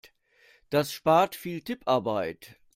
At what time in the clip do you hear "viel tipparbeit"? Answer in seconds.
1.35-2.55